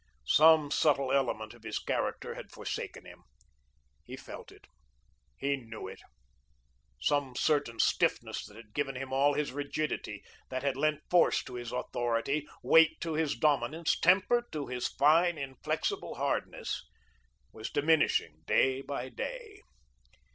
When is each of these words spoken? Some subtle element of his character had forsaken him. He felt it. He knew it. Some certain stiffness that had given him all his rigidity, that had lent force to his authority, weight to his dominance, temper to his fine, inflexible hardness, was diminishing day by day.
Some 0.25 0.71
subtle 0.71 1.11
element 1.11 1.53
of 1.53 1.61
his 1.61 1.77
character 1.77 2.33
had 2.33 2.51
forsaken 2.51 3.05
him. 3.05 3.21
He 4.03 4.15
felt 4.17 4.51
it. 4.51 4.65
He 5.37 5.57
knew 5.57 5.87
it. 5.87 6.01
Some 6.99 7.35
certain 7.35 7.77
stiffness 7.77 8.43
that 8.47 8.57
had 8.57 8.73
given 8.73 8.95
him 8.95 9.13
all 9.13 9.35
his 9.35 9.51
rigidity, 9.51 10.23
that 10.49 10.63
had 10.63 10.75
lent 10.75 11.03
force 11.11 11.43
to 11.43 11.53
his 11.53 11.71
authority, 11.71 12.47
weight 12.63 12.99
to 13.01 13.13
his 13.13 13.35
dominance, 13.35 13.95
temper 13.95 14.41
to 14.51 14.65
his 14.65 14.87
fine, 14.87 15.37
inflexible 15.37 16.15
hardness, 16.15 16.83
was 17.53 17.69
diminishing 17.69 18.41
day 18.47 18.81
by 18.81 19.07
day. 19.09 19.61